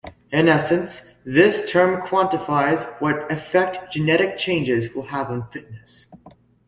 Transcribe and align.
In 0.31 0.47
essence, 0.49 1.03
this 1.25 1.69
term 1.71 2.01
quantifies 2.07 2.83
what 2.99 3.31
effect 3.31 3.93
genetic 3.93 4.39
changes 4.39 4.91
will 4.95 5.03
have 5.05 5.29
on 5.29 5.47
fitness. 5.51 6.07